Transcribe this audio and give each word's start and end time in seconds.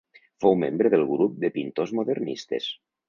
Fou 0.45 0.55
membre 0.61 0.89
del 0.95 1.05
grup 1.11 1.37
de 1.43 1.51
pintors 1.59 1.93
modernistes. 2.01 2.73